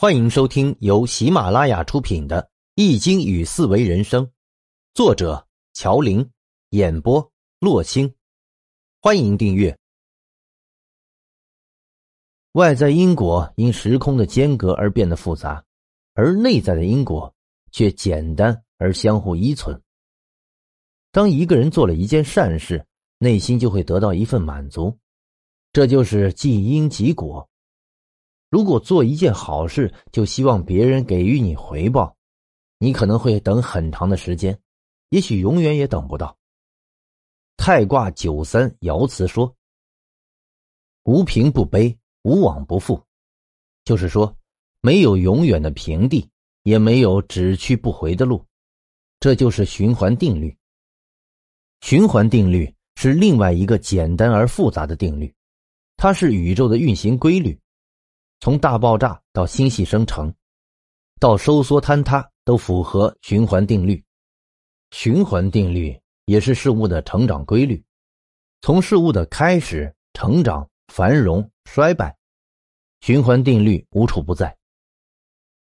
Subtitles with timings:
[0.00, 2.40] 欢迎收听由喜马拉雅出品的
[2.76, 4.24] 《易经与四维人生》，
[4.94, 6.24] 作者乔林，
[6.70, 8.14] 演播洛青。
[9.00, 9.76] 欢迎订阅。
[12.52, 15.64] 外在因果因时空的间隔而变得复杂，
[16.14, 17.34] 而内在的因果
[17.72, 19.76] 却简单而相互依存。
[21.10, 22.86] 当一个人做了一件善事，
[23.18, 24.96] 内心就会得到一份满足，
[25.72, 27.44] 这就是即因即果。
[28.50, 32.16] 如果做一件好事，就希望别人给予你回报，
[32.78, 34.58] 你可能会等很长的时间，
[35.10, 36.36] 也许永远也等不到。
[37.56, 39.54] 太卦九三爻辞说
[41.04, 43.02] ：“无平不卑，无往不复。”
[43.84, 44.34] 就是说，
[44.80, 46.26] 没有永远的平地，
[46.62, 48.42] 也没有只去不回的路，
[49.20, 50.56] 这就是循环定律。
[51.80, 55.34] 循环定律是另外一个简单而复杂的定律，
[55.96, 57.58] 它是宇宙的运行规律。
[58.40, 60.32] 从大爆炸到星系生成，
[61.18, 64.02] 到收缩坍塌，都符合循环定律。
[64.92, 67.84] 循环定律也是事物的成长规律。
[68.60, 72.16] 从事物的开始、成长、繁荣、衰败，
[73.00, 74.56] 循环定律无处不在。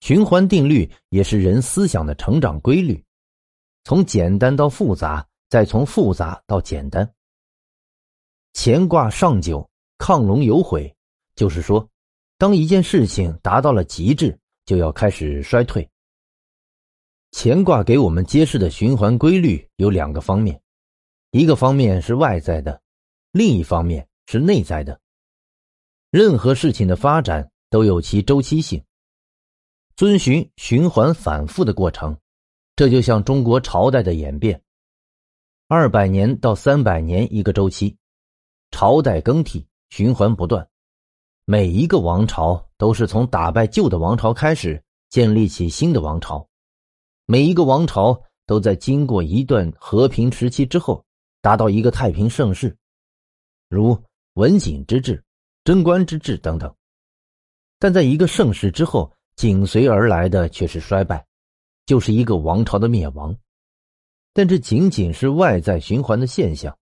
[0.00, 3.04] 循环定律也是人思想的成长规律。
[3.84, 7.12] 从简单到复杂，再从复杂到简单。
[8.54, 10.94] 乾卦上九，亢龙有悔，
[11.34, 11.88] 就是说。
[12.42, 15.88] 当一件事情达到了极致，就要开始衰退。
[17.30, 20.60] 乾卦给我们揭示的循环规律有两个方面，
[21.30, 22.82] 一个方面是外在的，
[23.30, 25.00] 另一方面是内在的。
[26.10, 28.82] 任何事情的发展都有其周期性，
[29.94, 32.18] 遵循循环反复的过程。
[32.74, 34.60] 这就像中国朝代的演变，
[35.68, 37.96] 二百年到三百年一个周期，
[38.72, 40.68] 朝代更替，循环不断。
[41.44, 46.46] 每一个王朝都是从打败旧的王朝开始建立起新的王朝，
[47.26, 51.04] 每一个王朝都在经过一段和平时期之后
[51.40, 52.76] 达到一个太平盛世，
[53.68, 54.00] 如
[54.34, 55.20] 文景之治、
[55.64, 56.72] 贞观之治等等。
[57.80, 61.26] 但在一个盛世之后，紧随而来的却是衰败，
[61.86, 63.36] 就是一个王朝的灭亡。
[64.32, 66.78] 但这仅仅是外在循环的现象，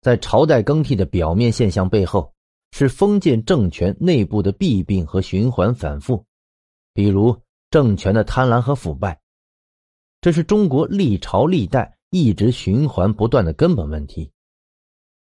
[0.00, 2.32] 在朝代更替的表面现象背后。
[2.70, 6.24] 是封建政权内部的弊病和循环反复，
[6.92, 7.36] 比如
[7.70, 9.20] 政权的贪婪和腐败，
[10.20, 14.30] 这是中国历朝历代一直循环不断的根本问题。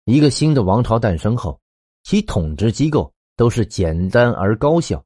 [0.05, 1.59] 一个新的王朝诞生后，
[2.03, 5.03] 其统治机构都是简单而高效，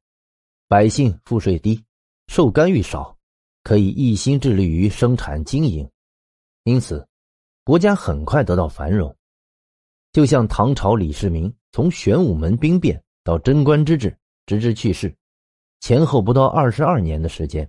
[0.67, 1.83] 百姓赋税低，
[2.27, 3.17] 受干预少，
[3.63, 5.89] 可以一心致力于生产经营，
[6.63, 7.07] 因此
[7.63, 9.15] 国家很快得到繁荣。
[10.11, 11.53] 就像唐朝李世民。
[11.73, 15.11] 从玄武门兵变到贞观之治，直至去世，
[15.79, 17.67] 前后不到二十二年的时间，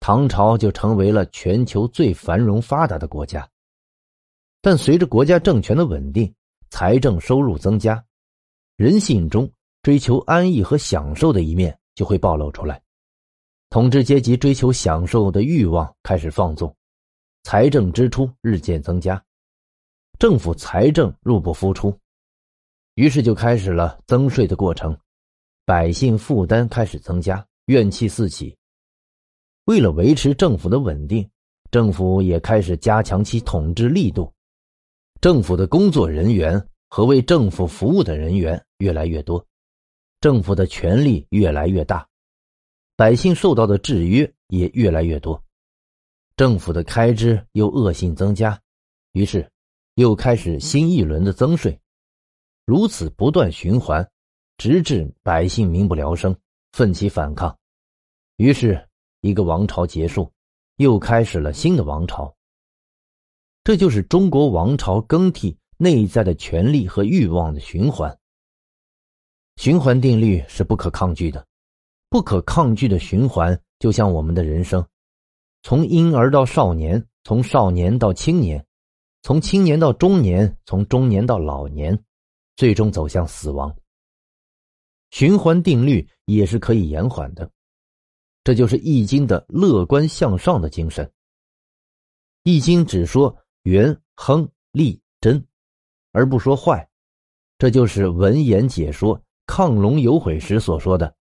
[0.00, 3.48] 唐朝就成为了全球最繁荣发达的国家。
[4.60, 6.32] 但随着国家政权的稳定，
[6.68, 8.04] 财政收入增加，
[8.76, 9.50] 人性中
[9.82, 12.82] 追求安逸和享受的一面就会暴露出来，
[13.70, 16.76] 统治阶级追求享受的欲望开始放纵，
[17.44, 19.24] 财政支出日渐增加，
[20.18, 21.98] 政府财政入不敷出。
[22.94, 24.96] 于是就开始了增税的过程，
[25.64, 28.54] 百姓负担开始增加，怨气四起。
[29.64, 31.26] 为了维持政府的稳定，
[31.70, 34.30] 政府也开始加强其统治力度。
[35.20, 39.46] 政府的工作人员和为政府服务的人员越来越多，
[40.20, 42.06] 政府的权力越来越大，
[42.96, 45.42] 百姓受到的制约也越来越多，
[46.36, 48.60] 政府的开支又恶性增加，
[49.12, 49.48] 于是
[49.94, 51.78] 又开始新一轮的增税。
[52.72, 54.10] 如此不断循环，
[54.56, 56.34] 直至百姓民不聊生，
[56.72, 57.54] 奋起反抗。
[58.36, 58.88] 于是，
[59.20, 60.32] 一个王朝结束，
[60.76, 62.34] 又开始了新的王朝。
[63.62, 68.18] 这就是中国王朝更替内在的权力和欲望的循环。
[69.56, 71.46] 循环定律是不可抗拒的，
[72.08, 74.82] 不可抗拒的循环就像我们的人生：
[75.62, 78.64] 从婴儿到少年，从少年到青年，
[79.20, 82.02] 从青年到中年，从中年到老年。
[82.56, 83.74] 最终走向死亡。
[85.10, 87.50] 循环定律也是可以延缓的，
[88.44, 91.04] 这就是《易经》的乐观向上的精神。
[92.44, 95.46] 《易经》只说元、亨、利、贞，
[96.12, 96.88] 而不说坏，
[97.58, 101.14] 这就是文言解说亢龙有悔时所说的：“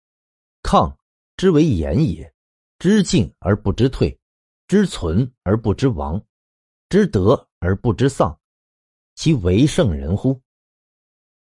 [0.63, 0.95] 亢
[1.37, 2.33] 之为言也，
[2.79, 4.21] 知进而不知退，
[4.67, 6.23] 知存而不知亡，
[6.91, 8.39] 知得而不知丧，
[9.15, 10.41] 其为圣人乎？”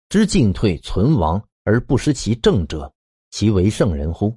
[0.09, 2.91] 知进退存亡而不失其正者，
[3.29, 4.35] 其为圣人乎？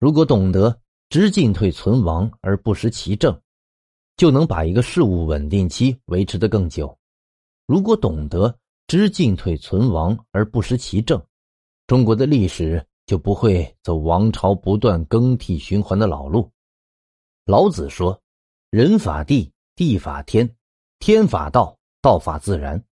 [0.00, 0.76] 如果懂得
[1.08, 3.40] 知进退存亡而不失其正，
[4.16, 6.98] 就能把一个事物稳定期维持的更久。
[7.64, 8.52] 如果懂得
[8.88, 11.24] 知进退存亡而不失其正，
[11.86, 16.50] 中国的历史就不会走王朝不断更替循环的老路。
[17.44, 18.20] 老子说
[18.70, 20.56] ：“人法地，地法天，
[20.98, 22.84] 天法道，道法自然。”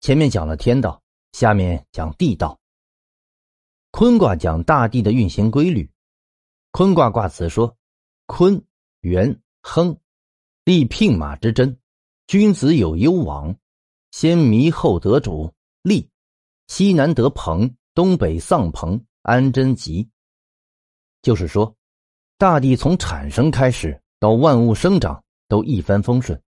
[0.00, 1.02] 前面讲了天道，
[1.32, 2.58] 下面讲地道。
[3.90, 5.90] 坤卦讲大地的运行规律。
[6.70, 7.76] 坤卦卦辞说
[8.26, 8.62] ：“坤，
[9.00, 9.98] 元，亨，
[10.64, 11.78] 立牝马之贞。
[12.26, 13.56] 君子有攸往，
[14.10, 15.52] 先迷后得主。
[15.82, 16.08] 利，
[16.68, 20.08] 西南得朋，东北丧朋，安贞吉。”
[21.22, 21.74] 就是说，
[22.36, 26.40] 大地从产生开始到万物生长都一帆风顺，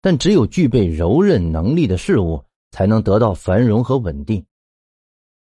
[0.00, 2.42] 但只有具备柔韧能力的事物。
[2.74, 4.44] 才能得到繁荣和稳定。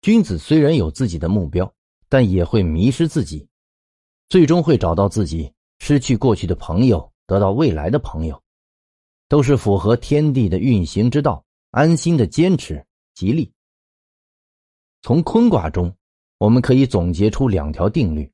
[0.01, 1.71] 君子虽然有自己的目标，
[2.09, 3.47] 但也会迷失自己，
[4.31, 8.43] 最终会找到自己，失去过去的朋友，得到未来的朋友，
[9.29, 12.83] 都是符合天地的运行之道，安心的坚持，
[13.13, 13.53] 吉利。
[15.03, 15.95] 从坤卦中，
[16.39, 18.33] 我们可以总结出两条定律：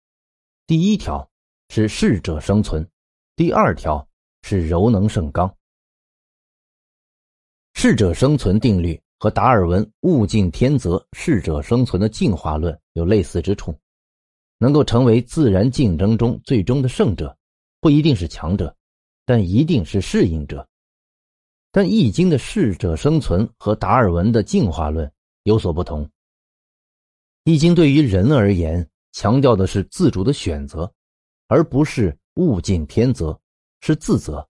[0.64, 1.28] 第一条
[1.70, 2.88] 是适者生存，
[3.34, 4.06] 第二条
[4.42, 5.52] 是柔能胜刚。
[7.78, 13.78] 适者生存定律和达尔文“物竞天择，适者生存”的进化论有类似之处。
[14.56, 17.36] 能够成为自然竞争中最终的胜者，
[17.78, 18.74] 不一定是强者，
[19.26, 20.66] 但一定是适应者。
[21.70, 25.12] 但《易经》的适者生存和达尔文的进化论
[25.42, 26.02] 有所不同。
[27.44, 30.90] 《易经》对于人而言，强调的是自主的选择，
[31.46, 33.38] 而不是物竞天择，
[33.82, 34.48] 是自责，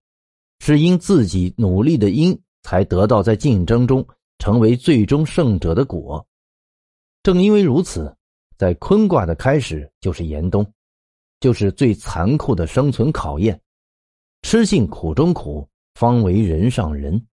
[0.60, 2.40] 是因自己努力的因。
[2.66, 4.04] 才得到在竞争中
[4.38, 6.26] 成为最终胜者的果。
[7.22, 8.12] 正因为如此，
[8.58, 10.68] 在坤卦的开始就是严冬，
[11.38, 13.60] 就是最残酷的生存考验。
[14.42, 17.24] 吃尽苦中苦，方为人上人。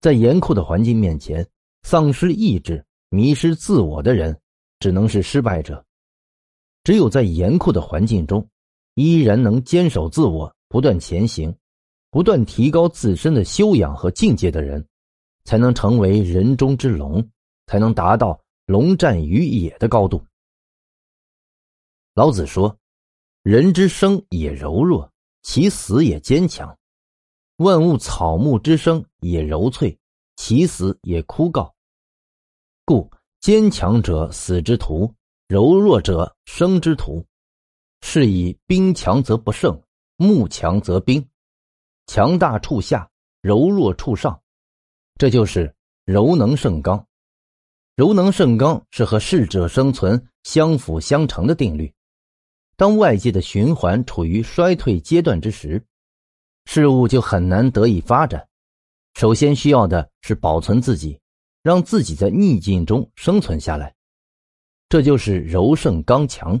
[0.00, 1.46] 在严酷的环境面前，
[1.82, 4.34] 丧失意志、迷失自我的人，
[4.78, 5.84] 只能是失败者。
[6.82, 8.48] 只有在严酷的环境中，
[8.94, 11.54] 依然能坚守自我，不断前行。
[12.14, 14.86] 不断提高自身的修养和境界的人，
[15.42, 17.28] 才能成为人中之龙，
[17.66, 20.24] 才能达到龙战于野的高度。
[22.14, 22.78] 老子说
[23.42, 25.12] ：“人之生也柔弱，
[25.42, 26.72] 其死也坚强；
[27.56, 29.98] 万物草木之生也柔脆，
[30.36, 31.68] 其死也枯槁。
[32.84, 33.10] 故
[33.40, 35.12] 坚强者死之徒，
[35.48, 37.26] 柔弱者生之徒。
[38.02, 39.82] 是以兵强则不胜，
[40.14, 41.20] 木强则兵。”
[42.06, 43.08] 强大处下，
[43.40, 44.40] 柔弱处上，
[45.16, 45.74] 这就是
[46.04, 47.06] 柔能胜刚。
[47.96, 51.92] 柔能胜刚是和适者生存相辅相成的定律。
[52.76, 55.80] 当外界的循环处于衰退阶段之时，
[56.64, 58.48] 事物就很难得以发展。
[59.14, 61.20] 首先需要的是保存自己，
[61.62, 63.94] 让自己在逆境中生存下来。
[64.88, 66.60] 这就是柔胜刚强。